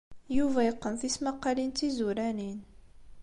[0.37, 2.59] Yuba yeqqen tismaqqalin d tizuranin.